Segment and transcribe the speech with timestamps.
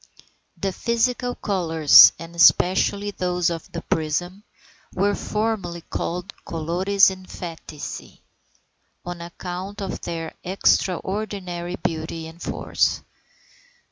[0.57, 4.43] The physical colours, and especially those of the prism,
[4.95, 8.21] were formerly called "colores emphatici,"
[9.05, 13.03] on account of their extraordinary beauty and force.